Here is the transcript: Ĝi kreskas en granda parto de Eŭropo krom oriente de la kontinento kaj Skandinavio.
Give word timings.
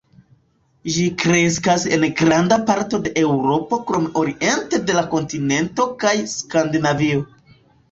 Ĝi 0.93 1.03
kreskas 1.23 1.85
en 1.97 2.05
granda 2.21 2.57
parto 2.71 3.01
de 3.03 3.13
Eŭropo 3.25 3.79
krom 3.91 4.09
oriente 4.23 4.83
de 4.89 4.99
la 4.99 5.07
kontinento 5.15 5.89
kaj 6.07 6.17
Skandinavio. 6.35 7.25